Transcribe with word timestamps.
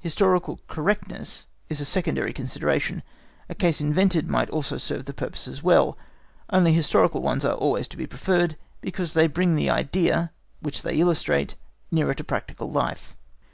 Historical 0.00 0.58
correctness 0.66 1.46
is 1.68 1.80
a 1.80 1.84
secondary 1.84 2.32
consideration; 2.32 3.04
a 3.48 3.54
case 3.54 3.80
invented 3.80 4.28
might 4.28 4.50
also 4.50 4.76
serve 4.76 5.04
the 5.04 5.12
purpose 5.14 5.46
as 5.46 5.62
well, 5.62 5.96
only 6.50 6.72
historical 6.72 7.22
ones 7.22 7.44
are 7.44 7.54
always 7.54 7.86
to 7.86 7.96
be 7.96 8.04
preferred, 8.04 8.56
because 8.80 9.12
they 9.14 9.28
bring 9.28 9.54
the 9.54 9.70
idea 9.70 10.32
which 10.58 10.82
they 10.82 10.96
illustrate 10.98 11.54
nearer 11.92 12.14
to 12.14 12.24
practical 12.24 12.68
life. 12.68 13.14